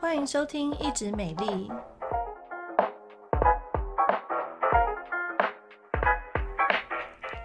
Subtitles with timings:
[0.00, 1.68] 欢迎收听《一直美丽》，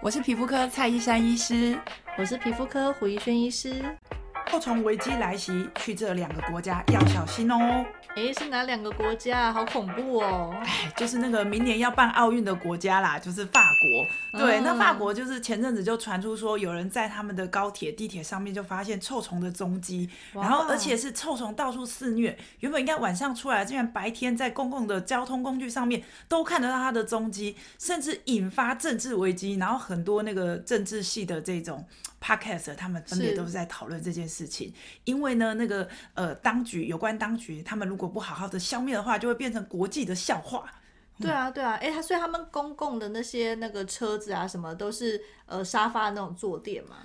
[0.00, 1.76] 我是皮肤科蔡依珊医师，
[2.16, 3.82] 我是皮肤科胡怡轩医师。
[4.52, 7.84] 后虫危机来袭，去这两个国家要小心哦。
[8.14, 9.52] 哎，是哪两个国家？
[9.52, 10.54] 好恐怖哦！
[10.60, 14.06] 哎，就是那个明年要办奥运的国家啦，就是法国。
[14.40, 22.36] 对，嗯、那法国就是前阵子就传出说，有人在他们的高铁、地铁上面就发现臭虫的踪迹，然后而且是臭虫到处肆虐。
[22.60, 29.54] 原本应该晚上出来，竟然白天在公共的交通工具上面都看得到它的踪迹，甚至引发政治危机。
[29.54, 31.84] 然后很多那个政治系的这种
[32.20, 34.72] podcast，他们分别都是在讨论这件事情。
[35.04, 40.64] 因为呢，那个呃，当局有关当局，他们如果不好好的消灭的话，就会变成国际的笑话。
[41.20, 46.96] 对啊，对啊，哎，他所以他们公共的那些那个车子啊，什么都是呃沙发那种坐垫嘛。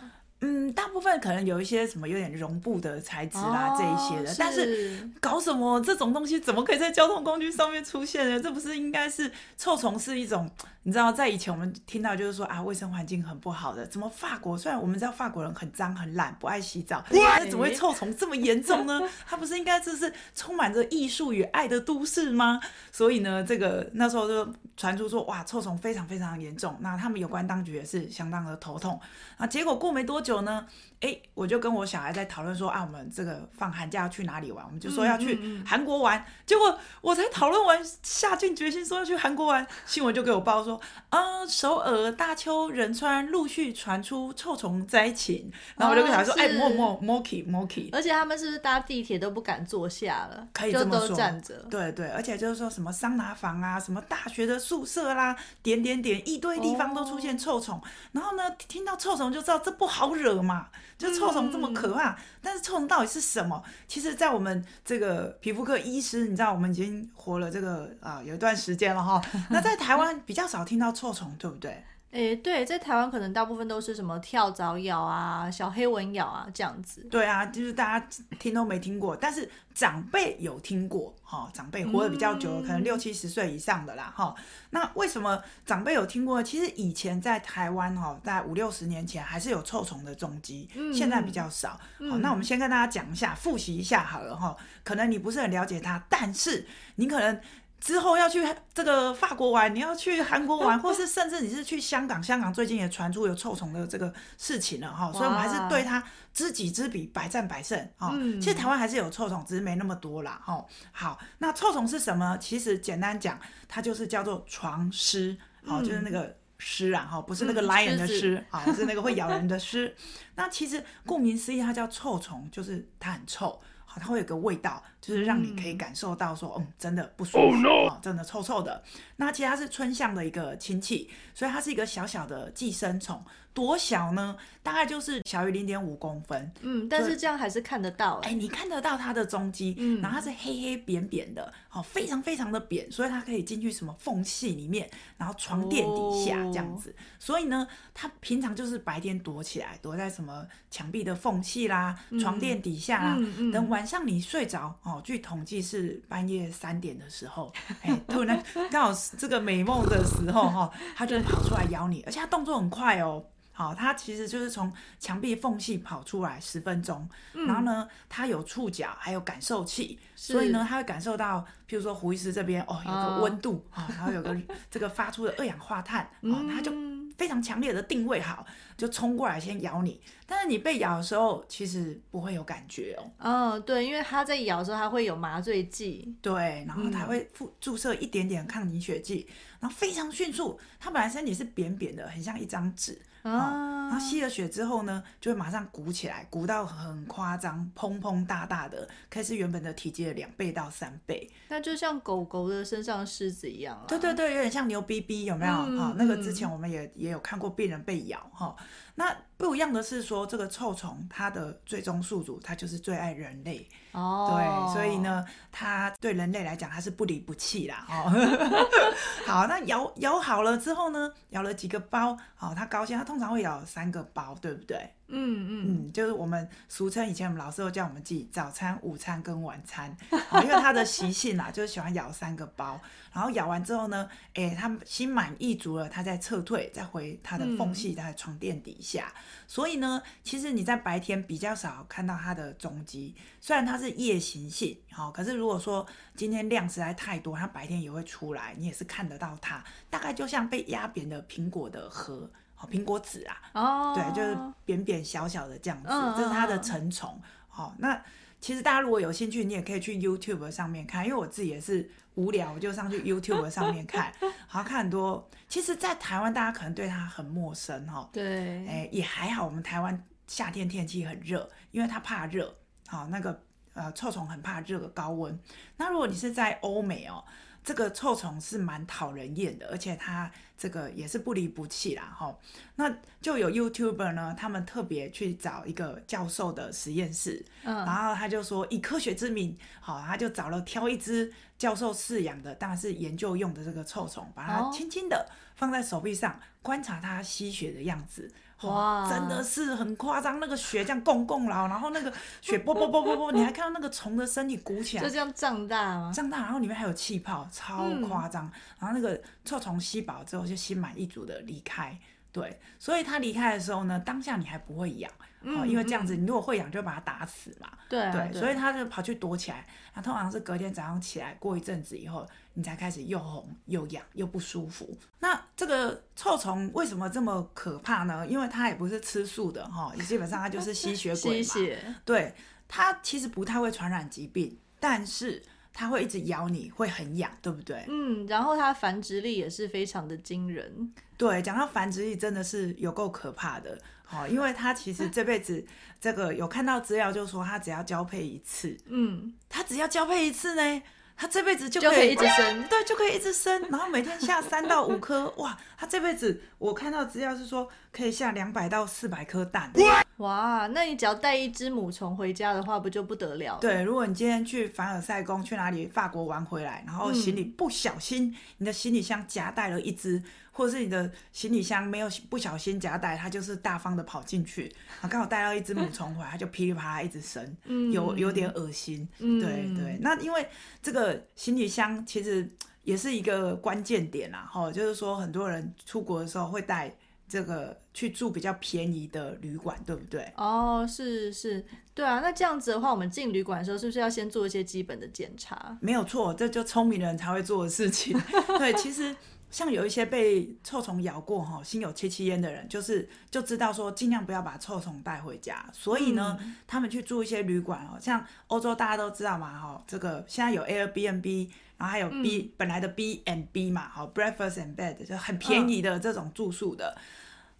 [0.41, 8.39] 嗯，大部分可能有一些什么有点绒布的材质啦，哦、这一些的，是，但是搞什么这种东西怎么可以在交通工具上面出现呢？
[8.41, 10.49] 这不是应该是臭虫是一种，
[10.89, 19.01] 你知道，在以前我们听到就是说啊，卫生环境很不好的，怎么法国虽然我们知道法国人很脏很懒不爱洗澡，但是怎么会臭虫这么严重呢？
[19.27, 22.59] 它不是应该这是充满着艺术与爱的都市吗？
[22.91, 28.97] 所以呢，这个那时候就传出说哇，臭虫非常非常严重，那他们有关当局也是相当的头痛
[29.35, 29.45] 啊。
[29.45, 30.29] 结果过没多久。
[30.29, 30.63] 久呢，
[30.99, 34.63] 哎，我就跟我小孩在讨论说啊，我们这个放寒假要去哪里玩？
[34.63, 36.19] 我们就说要去韩国玩。
[36.19, 40.78] 嗯嗯嗯，结果我才讨论完，下定决心说要去韩国玩，新闻就给我报说
[41.09, 45.51] 啊，首尔、大邱、仁川陆续传出臭虫灾情。
[45.77, 50.47] 然后我就跟小孩说，哎、哦，莫莫莫 k 莫 k 而且他们是不是搭地铁都不敢坐下了？
[50.53, 51.55] 可以这么说，就都站着。
[51.69, 57.77] 对对，而且就是说什么桑拿房啊，什么大学的宿舍啦，点点点，一堆地方都出现臭虫。
[57.77, 63.63] 哦、然后呢，听到臭虫就知道这不好惹嘛，就臭虫这么可怕，嗯、但是臭虫到底是什么？
[63.87, 69.21] 其实，在我们这个皮肤科医师，你知道，我们已经活了这个啊、呃、有一段时间了哈。
[69.49, 71.83] 那在台湾比较少听到臭虫，对不对？
[72.11, 77.03] 哎，对，在台湾可能大部分都是什么跳蚤咬啊、小黑蚊咬啊这样子。
[77.03, 78.07] 对啊，就是大家
[78.39, 81.49] 听都没听过，但是长辈有听过哈、哦。
[81.53, 84.35] 长辈活得比较久，嗯、可能六七十岁以上的啦哈、哦。
[84.71, 86.41] 那为什么长辈有听过？
[86.41, 91.79] 其实以前在台湾哈、哦，在五六十年前还是有臭虫的踪迹，嗯、现在比较少。
[92.09, 94.57] 好、那我们先跟大家讲一下，复习一下好了哈、哦。
[94.83, 97.39] 可能你不是很了解它，但是你可能。
[97.79, 106.03] 之后要去这个法国玩，你要去韩国玩， 或是甚至你是去香港，香港最近也传出有臭虫的这个事情了哈，所以我们还是对它
[106.33, 108.11] 知己知彼，百战百胜哈。
[108.13, 110.63] 嗯、其实台湾还是有臭虫，只是没那么多啦哈。
[110.91, 112.37] 好，那臭虫是什么？
[112.37, 119.93] 其实简单讲，它就是叫做床虱，好，就是那个虱啊哈，不是那个 lion 的虱啊， 是那个会咬人的虱。
[120.35, 123.61] 那其实顾名思义，它叫臭虫，就是它很臭。
[123.91, 127.99] 好它会有个味道，就是让你可以感受到说，嗯，嗯，真的不舒服，oh, no.
[128.01, 128.83] 真的臭臭的。
[129.15, 133.23] 那其实它是春象的一个亲戚，所以它是一个小小的寄生虫。
[133.51, 134.37] 多小呢？
[134.61, 136.49] 大概就是小于零点五公分。
[136.61, 138.19] 嗯，但是这样还是看得到。
[138.23, 139.75] 哎，你看得到它的踪迹。
[139.79, 146.95] 嗯，然后它是黑黑扁扁的，哦，非常非常的扁，所以它可以进去什么缝隙里面，然后床垫底下这样子。
[147.17, 153.17] 所以呢，它平常就是白天躲起来，躲在什么墙壁的缝隙啦、床垫底下啦。
[153.51, 157.51] 等晚上你睡着，哦，据统计是半夜三点的时候，
[157.81, 158.41] 哎，突然
[158.71, 163.25] 刚好这个美梦的时候哈，它就跑出来咬你，而且它动作很快哦。
[163.51, 174.33] 好，它其实就是从墙壁缝隙跑出来十分钟，嗯、然后呢，它有触角，还有感受器，所以呢，它会感受到，譬如说胡医师这边哦，有个温度啊、哦哦，然后有个
[174.71, 176.71] 这个发出的二氧化碳，嗯、哦，它就
[177.19, 178.45] 非常强烈的定位好，
[178.77, 179.99] 就冲过来先咬你。
[180.25, 183.11] 但是你被咬的时候，其实不会有感觉哦。
[183.17, 189.27] 嗯，对，因为它在咬的时候，它会有麻醉剂，对，然后它会注注射一点点抗凝血剂，
[189.59, 190.57] 然后非常迅速。
[190.79, 192.97] 它本来身体是扁扁的，很像一张纸。
[193.31, 201.29] 啊，然后吸了血之后呢，就会马上鼓起来，鼓到很夸张，砰砰大大的，可以是原本的体积的两倍到三倍。
[201.47, 203.85] 那就像狗狗的身上的虱子一样啊。
[203.87, 205.53] 对对对，有点像牛逼逼，有没有？
[205.53, 208.55] 好、嗯，那个之前我们也也有看过病人被咬哈。
[208.95, 214.27] 那不一样的是说，这个臭虫它的最终宿主，它就是最爱人类哦。
[214.35, 217.85] 对，所以呢，它对人类来讲，它是不离不弃啦。
[217.87, 218.11] 哦，
[219.25, 224.77] 好，那咬咬好了之后呢，咬了几个包，好，它高兴，它通通常会咬三个包，对不对？
[225.07, 232.79] 嗯嗯嗯，就是我们俗称以前我们老师都叫我们记早餐、午餐跟晚餐，因为他的习性啊， 就是喜欢咬三个包，
[233.11, 239.11] 然后咬完之后呢，哎，他心满意足了，他再撤退，再回他的缝隙，在床垫底下。
[239.13, 252.31] 嗯、所以呢，其实你在白天比较少看到他的踪迹，虽然他是夜行性，好，可是如果说今天量实在太多，他白天也会出来，你也是看得到他，大概就像被压扁的苹果的核。
[252.67, 257.19] 苹果籽啊，哦，对，就是扁扁小小的这样子，嗯、这是它的成虫。
[257.55, 258.01] 哦，那
[258.39, 264.13] 其实大家如果有兴趣，你也可以去 YouTube 上面看，因为我自己也是无聊，我就上去 YouTube 上面看，
[264.47, 265.29] 好看很多。
[265.47, 272.55] 其实，在台湾大家可能对它很陌生哈，哦、对，哎，也还好，我们台湾夏天天气很热，因为它怕热，
[272.87, 273.41] 好、哦，那个
[273.73, 275.37] 呃臭虫很怕热的高温。
[275.75, 277.23] 那如果你是在欧美哦。
[277.63, 282.35] 这个臭虫是蛮讨人厌的，而且它这个也是不离不弃啦，哈。
[282.75, 298.31] 那就有 YouTuber 呢，他们特别去找一个教授的实验室，嗯，然后他就说以科学之名，好，他就找了挑一只教授饲养的，当然是研究用的这个臭虫，把它轻轻的放在手臂上，观察它吸血的样子。
[298.61, 306.11] 哇，真的是很夸张，那个血这样拱拱然后，然后那个血啵啵啵啵啵， 你还看到那个虫的身体鼓起来，就这样胀大吗？
[306.13, 308.45] 胀大，然后里面还有气泡，超夸张。
[308.45, 311.97] 嗯、然后那个臭虫吸饱之后就心满意足的离开，
[312.31, 315.09] 对，所以它离开的时候呢，当下你还不会痒。
[315.41, 317.69] 哦，因为这样子，你如果会痒，就把它打死嘛。
[317.87, 319.65] 对、啊、对，所以他就跑去躲起来。
[319.93, 324.97] 那通常是隔天早上起来，过一阵子以后，你才开始又红又痒又不舒服。
[325.19, 328.27] 那这个臭虫为什么这么可怕呢？
[328.27, 331.37] 因为它也不是吃素的哈，基本上它就 是吸血鬼嘛。
[331.37, 331.95] 吸血。
[332.03, 332.33] 对，
[332.67, 335.41] 它其实不太会传染疾病，但是
[335.73, 337.85] 它会一直咬你，会很痒，对不对？
[337.87, 340.93] 嗯，然后它繁殖力也是非常的惊人。
[341.15, 343.77] 对，讲到繁殖力，真的是有够可怕的。
[344.11, 345.63] 哦，因为他其实这辈子
[346.01, 350.81] 这个有看到资料，就是说他只要交配一次，嗯，他只要交配一次呢，
[351.15, 359.71] 他这辈子就可以，就可以一直生，对，就可以一直生，然后每天下三到五颗，哇，他这辈子我看到资料是说可以下两百到四百颗蛋，
[360.17, 363.59] 哇，那你只要带一只母虫回家的话，不就不得了了？
[363.61, 370.23] 对，如果你今天去凡尔赛宫去哪里法国玩回来，然后行李不小心，嗯、你的行李箱夹带了一只。
[370.59, 379.97] 或者是你的行李箱没有不小心夹带，它就是大方的跑进去，啊，刚好带到一只母 虫回来，它就噼里啪啦一直生，嗯、有有点恶心，嗯、对对。
[380.01, 380.45] 那因为
[380.83, 382.53] 这个行李箱其实
[382.83, 386.93] 也是一个关键点啦，哈，就是说很多人出国的时候会带
[387.25, 390.29] 这个去住比较便宜的旅馆，对不对？
[390.35, 392.19] 哦，是是，对啊。
[392.19, 395.77] 那这样子的话，我们进旅馆的时候是不是要先做一些基本的检查？
[395.79, 398.19] 没有错，这就聪明的人才会做的事情。
[398.59, 399.15] 对，其实。
[399.51, 405.65] 像有一些被臭虫咬过哈，心有戚戚焉的人，就是就知道说尽量不要把臭虫带回家。
[405.73, 417.01] 所以呢，嗯、他们去住一些旅馆哦，像欧洲大家都知道嘛哈，这个现在有 Airbnb，然后还有 B、嗯、本来的 B and B 嘛，好 Breakfast and Bed 就很便宜的这种住宿的，嗯、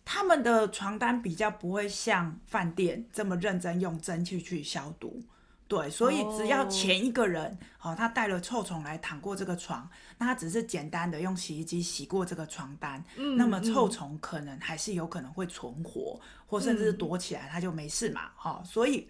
[0.06, 5.24] 他们的床单比较不会像饭店这么认真用蒸汽去消毒。
[5.70, 9.88] 对，所以只要前一个人，哦，他带了臭虫来躺过这个床，
[10.18, 18.66] 那他只是简单的用洗衣机洗过这个床单，嗯，那么臭虫可能还是有可能会存活，或甚至是躲起来，他就没事嘛，哈、嗯。
[18.66, 19.08] 所以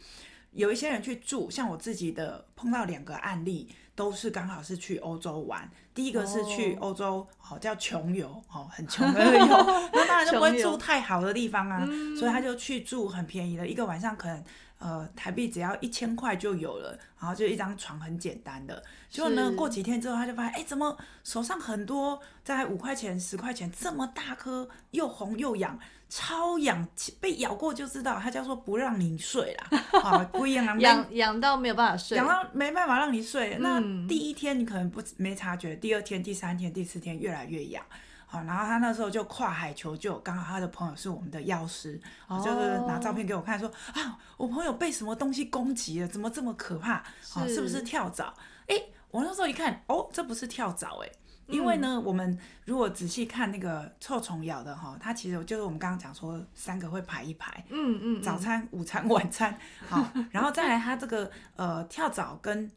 [0.52, 5.72] 有一些人去住，像我自己的碰到两个案例，都是刚好是去欧洲玩。
[5.96, 9.48] 第一个是去欧洲，哦，叫穷游，哦，很穷的游，
[9.94, 14.44] 那当然就不会住太好的地方啊，嗯、所以他就去住很便宜的，一个晚上可能。
[14.80, 18.82] 呃，台币只要一千块就有了，然后就一张床很简单的。
[19.10, 26.88] 结果呢，过几天之后他就发现，哎，怎么手上很多在五块钱、十块钱这么大颗，又红又痒，超痒，
[27.20, 33.58] 被咬过就知道，他叫做不让你睡啦， 好，不一样，痒痒到没有办法睡，痒到没办法让你睡。
[33.60, 37.84] 那第一天你可能不没察觉，第二天、第三天、第四天越来越痒。
[38.32, 47.04] 好，然后他那时候就跨海求救，刚好他的朋友是我们的药师，哦、就是拿照片给我看，说啊，我朋友被什么东西攻击了，怎么这么可怕？
[47.24, 48.32] 是，是不是跳蚤？
[48.68, 48.76] 哎，
[49.10, 51.10] 我那时候一看，哦，这不是跳蚤，哎，
[51.48, 59.58] 因为呢，嗯、我们如果仔细看那个臭虫咬的哈，它其实就是我们刚刚讲说三个会排一排，嗯嗯，嗯早餐、午餐、晚餐，
[59.88, 62.72] 好，然后再来它这个呃跳蚤跟。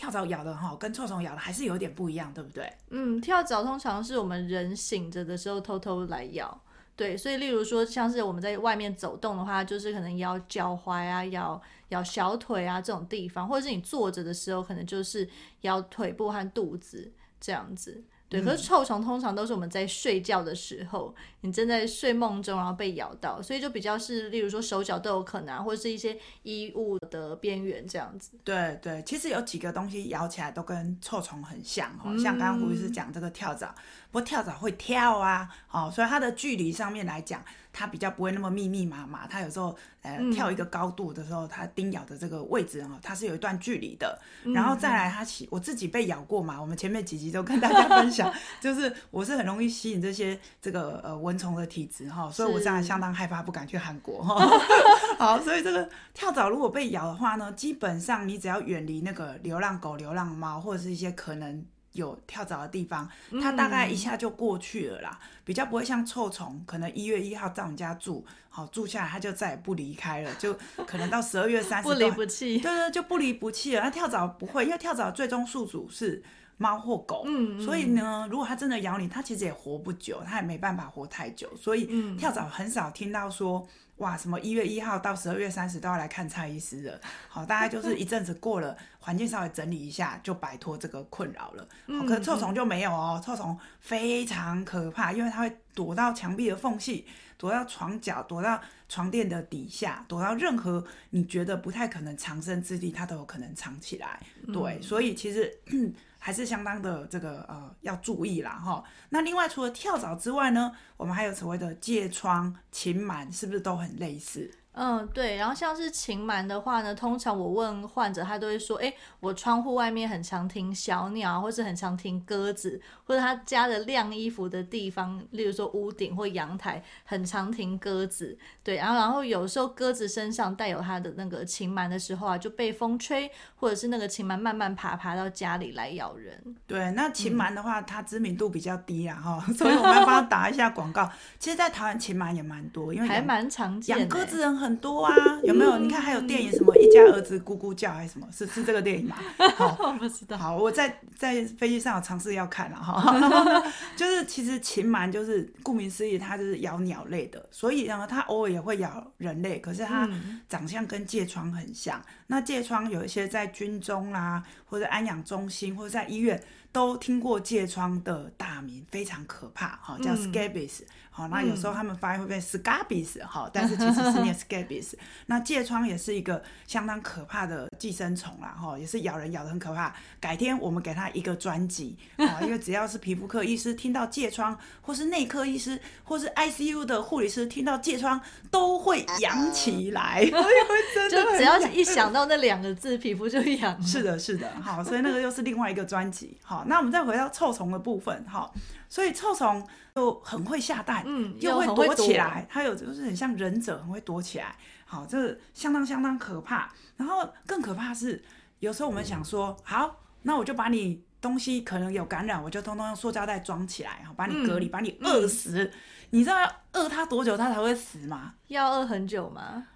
[0.00, 2.72] 跳蚤咬的哈，跟臭虫咬的还是有点不一样，对不对？
[2.88, 6.58] 嗯，跳蚤通常是我们人醒着的时候偷偷来咬，
[6.96, 15.28] 对，所以例如说像是我们在外面走动的话，就是可能咬脚踝啊，咬咬小腿啊这种地方，或者是你坐着的时候，可能就是
[15.60, 18.02] 咬腿部和肚子这样子。
[18.30, 28.30] 对，可是臭虫通常都是我们在睡觉的时候，你正在睡梦中，然后被咬到，所以就比较是，例如说手脚都有可能啊，或者是一些衣物的边缘这样子。
[28.44, 33.74] 对对，其实有几个东西咬起来都跟臭虫很像哈，像刚刚胡医师讲这个跳蚤，
[34.10, 37.42] 不过跳蚤会跳啊，哦，所以它的距离上面来讲。
[37.72, 44.20] 它比较不会那么密密麻麻，它有时候呃跳一个高度的时候，它叮咬的这个位置啊，它是有一段距离的。
[44.52, 48.28] 然后再来，它吸我自己被咬过嘛，我们前面几集都跟大家分享，
[48.60, 54.34] 就是我是很容易吸引这些这个呃蚊虫的体质哈，所以我真的相当害怕，不敢去韩国哈。
[55.16, 61.64] 好，所以这个跳蚤如果被咬的话呢，基本上你只要远离那个流浪狗、流浪猫或者是一些可能。
[61.92, 63.08] 有跳蚤的地方，
[63.42, 70.54] 它大概一下就过去了啦，嗯、比较不会像臭虫，可能一月一号在我们家住，好住下来，它就再也不离开了，就
[70.86, 73.82] 可能到十二月三十，不离不弃，对对，就不离不弃了。
[73.82, 76.22] 那跳蚤不会，因为跳蚤最终宿主是
[76.58, 83.66] 猫或狗，嗯嗯，所以呢，如果它真的咬你，它其实也活不久，它也没办法活太久，所以跳蚤很少听到说。
[84.00, 91.68] 哇，什么一月一号到十二月三十都要来看蔡医师的，好，大概就是一阵子过了，环境稍微整理一下，就摆脱这个困扰了。
[91.86, 97.04] 好，可是臭虫就没有哦，臭虫非常可怕，因为它会躲到墙壁的缝隙，
[97.36, 104.20] 躲到床角，躲到床垫的底下，躲到任何你觉得不太可能藏身之地，它都有可能藏起来。
[104.52, 105.58] 对，所以其实。
[106.22, 108.84] 还是相当的这个呃要注意啦哈。
[109.08, 114.52] 那另外除了跳蚤之外呢，我们还有所谓的疥疮、禽螨，是不是都很类似？
[114.82, 128.38] 嗯，对，然后像是禽螨的话呢，通常我问患者，他都会说，哎，我窗户外面很常听小鸟，或是很常听鸽子，或者他家的晾衣服的地方，例如说屋顶或阳台，很常听鸽子。
[128.64, 136.42] 对，然后然后有时候鸽子身上带有它的那个禽螨的时候啊，就被风吹，或者是那个禽螨慢慢爬爬到家里来咬人。
[136.66, 141.10] 对，那禽螨的话，嗯、它知名度比较低啊哈，所以我们要帮它打一下广告。
[141.38, 143.98] 其实，在台湾禽螨也蛮多，因为还蛮常见。
[143.98, 145.78] 养鸽子人很多啊， 有没有？
[145.78, 148.26] 你看还有电影什么一家儿子咕咕叫还是什么？
[148.32, 149.16] 是是这个电影吗？
[149.56, 150.36] 好，我不知道。
[150.36, 153.12] 好，我在在飞机上有尝试要看了哈。
[153.96, 159.58] 就是其实禽螨就是顾名思义，它就是咬鸟类的，所以呢，它偶尔也会咬人类。
[159.58, 160.08] 可是它
[160.48, 161.98] 长相跟疥疮很像。
[161.98, 166.42] 嗯、那疥疮有一些在军中啦、啊，或者安养中心，或者在医院。
[166.72, 174.94] 都听过疥疮的大名，非常可怕，哈，叫 scabies，好，那有时候他们发音会被 scabies，哈，但是其实是念 scabies。
[175.26, 179.92] 那疥疮也是一个相当可怕的寄生虫啦，哈，也是咬人咬的很可怕。
[180.20, 190.24] 改天我们给他一个专辑，啊，因为只要是皮肤科医师听到疥疮，或是内科医师，或是 ICU 的护理师听到疥疮，都会痒起来，
[191.10, 193.82] 就只要一想到那两个字，皮肤就痒。
[193.82, 196.64] 是的，是的，好，所以那个又是另外一个专辑，好。
[196.66, 198.50] 那我们再回到臭虫的部分，哈，
[198.88, 204.54] 所以臭虫就很会下蛋，嗯，又会躲起来，它有就是很像忍者，很会躲起来，
[204.84, 206.72] 好，这相当相当可怕。
[206.96, 208.22] 然后更可怕是，
[208.58, 215.64] 有时候我们想说，好，那我就把你东西可能有感染，我就通通用塑胶袋装起来，好，把你隔离，把你饿死。
[215.64, 215.70] 嗯、
[216.10, 218.34] 你知道要饿它多久它才会死吗？
[218.48, 219.66] 要饿很久吗？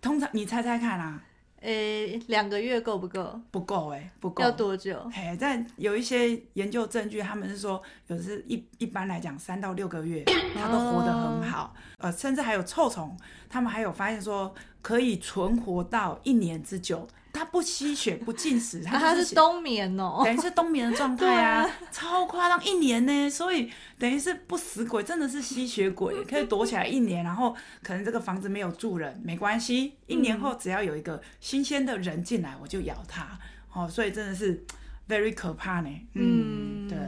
[0.00, 1.22] 通常你猜猜看啊。
[1.60, 3.38] 诶，两个月够不够？
[3.50, 4.42] 不够诶，不够。
[4.42, 4.98] 要多久？
[5.12, 10.24] 嘿，但有一些研究证据，他们是说，有的是一一般来讲，三到六个月，
[10.56, 11.74] 它都活得很好。
[11.98, 13.14] 哦、呃，甚至还有臭虫，
[13.48, 17.06] 他们还有发现说，可以存活到一年之久。
[17.32, 21.70] 它不吸血不进食，它、 啊、是冬眠哦， 等于是冬眠的状态啊， 啊。
[21.92, 33.38] 超夸张，一年呢，所以等于是不死鬼，真的是吸血鬼，可以躲起来一年，然后可能这个房子没有住人，没关系，一年后只要有一个新鲜的人进来，我就咬他，
[33.72, 34.64] 哦，所以真的是
[35.08, 36.88] very 可怕呢，嗯，嗯。
[36.88, 36.98] 对。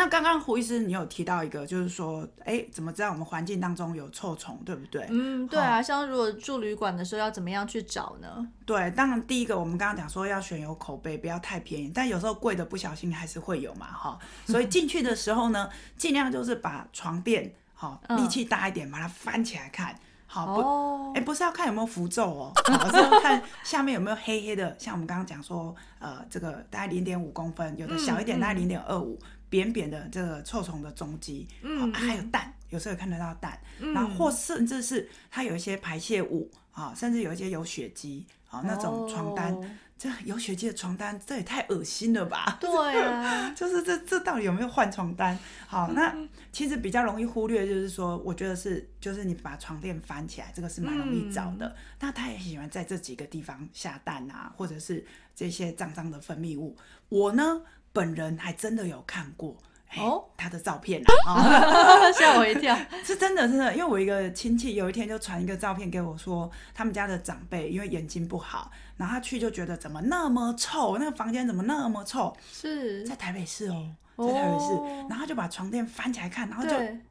[0.00, 5.06] 那刚刚胡医师，你有提到一个，就是说，哎，怎么知道我们环境当中有臭虫，对不对？
[5.10, 5.82] 嗯，对啊。
[5.82, 8.48] 像如果住旅馆的时候，要怎么样去找呢？
[8.64, 14.18] 对，当然第一个，我们刚刚讲说要选有口碑，不要太便宜，但有时候贵的不小心还是会有嘛，哈。
[14.48, 19.94] 所以进去的时候呢，尽量就是把床垫，好，力气大一点，把它翻起来看，
[20.26, 21.12] 好不？
[21.12, 29.18] 哎，不是要看有没有符咒哦，而是要看下面有没有黑黑的，像我们刚刚讲说，呃，这个大概零点五公分，有的小一点，大概零点二五。
[29.50, 42.58] 扁扁的这个臭虫的踪迹，嗯，还有蛋，有时候看得到蛋，嗯、然后或甚至是它有一些排泄物啊，甚至有一些有血迹啊，那种床单，哦、这有血迹的床单，这也太恶心了吧？
[42.62, 45.36] 对啊， 就是这这到底有没有换床单？
[45.66, 46.16] 好，那
[46.52, 51.66] 其实比较容易忽略，就是说，我觉得是就是你把床垫翻起来，这个是蛮容易找的。
[51.66, 55.04] 嗯、那他也喜欢在这几个地方下蛋啊，或者是
[55.34, 56.76] 这些脏脏的分泌物。
[57.08, 57.62] 我呢？
[57.92, 59.56] 本人还真的有看过，
[59.96, 72.36] 哦，他的照片啊， 吓我一跳， 是真的，真的，因为我一个亲戚有一天就传一个照片给我说，说他们家的长辈因为眼睛不好，然后他去就觉得怎么那么臭，那个房间怎么那么臭？
[72.52, 73.02] 是。
[73.04, 76.70] 在台北市哦，在台北市，哦、然后他就把床垫翻起来看，然后就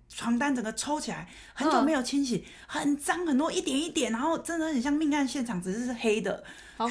[0.09, 6.43] 床单整个抽起来，很久没有清洗，很脏很多一点一点，然后真的很像命案现场，只是是黑的。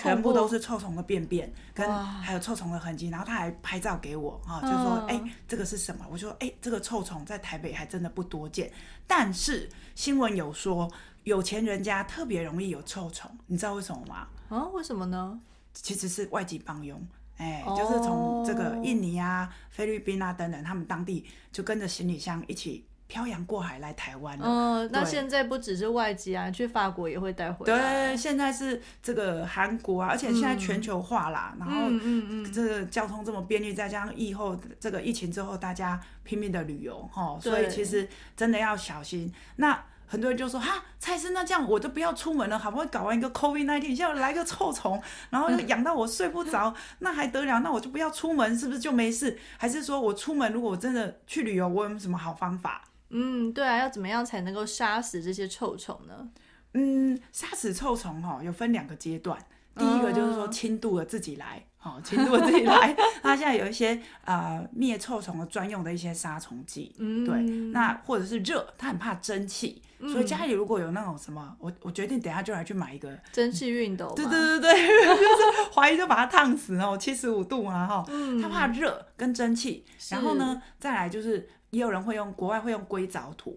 [0.02, 8.70] 全部都是臭虫的便便，跟还有臭虫的痕迹，然后他还拍照给我啊，就说：“哎、欸，这个是什么？”我说：“哎、欸，这个臭虫在台北还真的不多见，
[9.06, 10.92] 但是新闻有说
[11.24, 14.28] 有钱人家特别容易有臭虫，你知道为什么吗？
[14.50, 15.40] 啊，为什么呢？
[15.72, 17.02] 其实是外籍帮佣，
[17.38, 24.44] 哎、欸，就是从这个印尼啊、菲律宾啊等等，他们当地就跟着行李箱一起。”漂洋过海来台湾了。
[24.46, 28.12] 嗯，那现在不只是外籍啊，去法国也会带回来。
[28.12, 39.32] 对，现在是这个韩国啊，而且现在全球化啦，嗯、然后嗯嗯，这个交通这么便利，再加上疫后这个疫情之后，大家拼命的旅游哈，所以其实真的要小心。
[39.56, 45.00] 那很多人就说哈，蔡司，那这样我就不要出门了，好不容易搞完一个 COVID-19，现在来个臭虫，
[45.30, 47.60] 然后又痒到我睡不着， 那还得了？
[47.60, 49.38] 那我就不要出门，是不是就没事？
[49.56, 52.82] 还是说我出门，如果我真的去旅游，我有什么好方法？
[53.10, 56.28] 嗯，对啊，要怎么样才能够杀死这些臭虫呢？
[56.74, 59.38] 嗯，杀死臭虫哈、哦，有分两个阶段。
[59.74, 62.94] 第一个就是说轻度的自己来，哦，哦，轻度的自己来。
[63.22, 67.40] 它现在有一些呃灭臭虫的专用的一些杀虫剂，嗯，对。
[67.72, 74.12] 那或者是热，它很怕蒸汽，嗯、所以家里如果有那种什么，我我决定等下就来去买一个蒸汽熨斗。
[74.14, 79.84] 对对对对，就是 怀疑就把它烫死哦，七十五度啊哈，嗯、它怕热跟蒸汽。
[80.10, 81.48] 然后呢，再来就是。
[81.70, 83.54] 也有人会用国外会用硅藻土，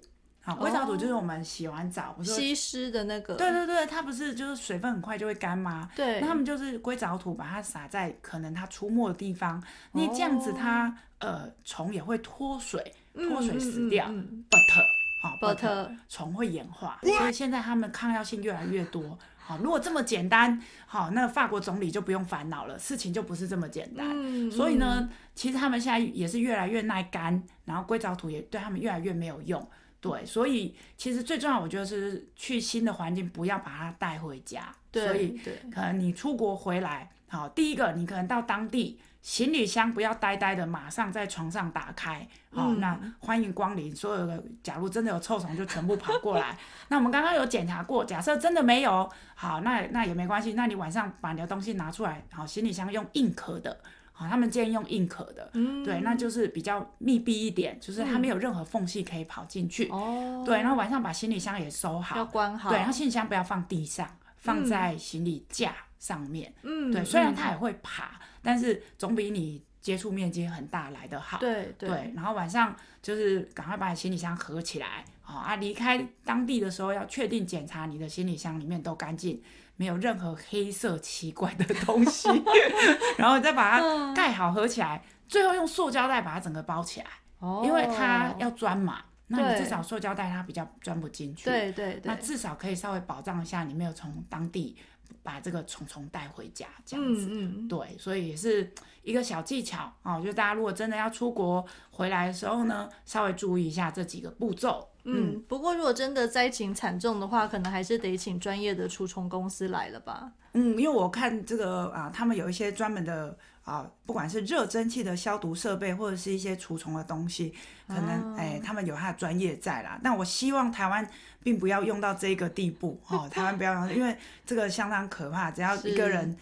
[0.54, 5.90] 好，硅藻土就是我们洗完澡不是吸湿的那个，对对对，它不是就是水分很快就会干吗？
[5.96, 9.62] 对，那他们就是硅藻土，把它撒在可能它出没的地方，
[9.94, 14.84] 你这样子它呃虫也会脱水，脱水死掉，but
[15.22, 19.18] 好，but 虫会演化，所以现在他们抗药性越来越多。
[19.44, 24.08] 好，如果这么简单，好，那法国总理就不用烦恼了，事情就不是这么简单。
[24.12, 29.68] 嗯、所以呢，其实他们现在也是越来越耐干，然后硅藻土也对他们越来越没有用。
[30.02, 34.74] 对，所以其实最重要，我觉得是去新的环境，不要把它带回家。
[34.92, 35.40] 对，所以
[35.72, 39.00] 可能你出国回来，好，第一个你可能到当地。
[39.22, 42.28] 行李箱不要呆呆的，马上在床上打开。
[42.52, 43.96] 好、嗯哦，那欢迎光临。
[43.96, 46.58] 所有的，假如真的有臭虫，就全部跑过来。
[46.90, 50.54] 那我们刚刚有检查过，假设真的没有，好，那那也没关系。
[50.54, 53.80] 那你晚上把你的东西拿出来，好，行李箱用硬壳的，
[54.12, 59.88] 好，他们建议用硬壳的，嗯、对，那就是比较密闭一点，就是它没有任何缝隙可以跑进去。
[59.90, 62.70] 哦、嗯，对，然后晚上把行李箱也收好，要关好。
[62.70, 66.54] 对，然后行李箱不要放地上，放在行李架上面。
[66.64, 68.20] 嗯，对，虽然它也会爬。
[68.44, 71.38] 但是总比你接触面积很大来的好。
[71.38, 72.14] 对对，对。
[72.16, 79.42] 然后晚上就是赶快把行李箱合起来，好啊，离开当地的时候要确定检查你的行李箱里面都干净，
[79.82, 82.30] 没有任何黑色奇怪的东西，
[83.18, 87.08] 然后再把它盖好合起来，最后用塑胶袋把它整个包起来，
[87.40, 94.78] 哦，因为它要钻嘛，那你至少塑胶袋它比较钻不进去，对对对，那至少可以稍微保障一下你没有从当地。
[95.24, 98.72] 把这个虫虫带回家，这样子，嗯嗯、对，所以也是
[99.04, 100.16] 一个小技巧啊。
[100.16, 104.88] 我觉得大家如果真的要出国回来的时候呢，稍微注意一下这几个步骤。
[105.04, 110.32] 嗯，嗯不过如果真的灾情惨重的话，可能还是得请专业的除虫公司来了吧。
[110.54, 113.38] 嗯，因为我看这个啊，他们有一些专门的。
[113.64, 117.54] 啊，不管是热蒸汽的消毒设备，或者是一些除虫的东西，
[117.88, 120.00] 可能哎、欸，他们有他的专业在啦。
[120.04, 121.08] 但我希望台湾
[121.44, 125.52] 并不要用到这个地步，哦，台湾不要用， 因为这个相当可怕。
[125.52, 126.36] 只要一个人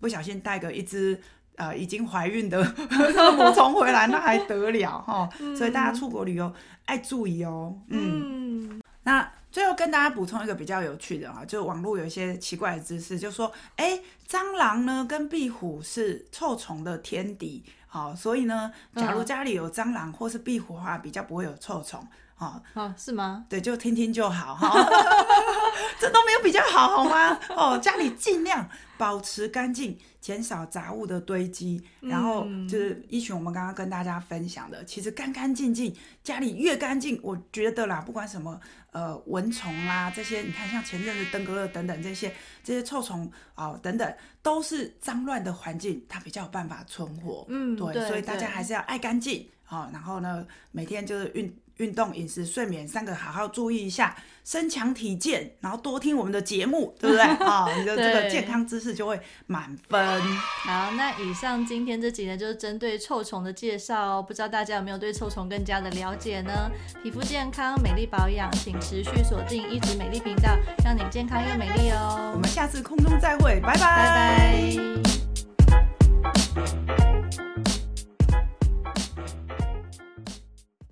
[0.00, 1.18] 不小心带个一只
[1.56, 2.62] 呃已经怀孕的
[3.38, 5.28] 母虫回来，那还得了哈？
[5.40, 6.52] 哦、所以大家出国旅游
[6.84, 7.74] 爱注意哦。
[7.88, 8.45] 嗯，嗯
[9.06, 9.32] 那。
[9.52, 22.06] 最后跟大家补充一个比较有趣的啊，就网络有一些奇怪的知识，就说，哎，蟑螂呢跟壁虎是臭虫的天敌，好，所以呢，假如家里有蟑螂或是壁虎的话，比较不会有臭虫。
[22.38, 23.46] 哦，哦，是吗？
[23.48, 24.68] 对，就听听就好哈，
[25.98, 27.38] 这都没有比较好，好吗？
[27.56, 28.68] 哦，家里尽量
[28.98, 38.60] 保持干净，减少杂物的堆积，然后就是一群我们刚刚跟大家分享的，其实干干净净，家里越干净，我觉得啦，不管什么
[38.92, 42.30] 呃蚊虫啦这些，你看像前阵子登革热等等这些
[42.62, 47.46] 这些臭虫啊、哦、等等，都是脏乱的环境，它比较有办法存活。
[47.48, 49.48] 嗯，对，对，所以大家还是要爱干净。
[49.64, 51.50] 好，然后呢，每天就是运。
[51.78, 57.72] 运动、饮食、睡眠三个好好注意一下，身强体健，然后多听我们的节目，对不对啊、 哦？
[57.78, 60.20] 你的这个健康知识就会满分。
[60.64, 64.22] 好，那以上今天这集呢，就是针对臭虫的介绍哦。
[64.22, 66.70] 不知道大家有没有对臭虫更加的了解呢？
[67.02, 72.32] 皮肤健康、美丽保养，请持续锁定一直美丽频道，让你健康又美丽哦。
[72.34, 73.78] 我们下次空中再会，拜拜。
[73.78, 75.25] 拜拜。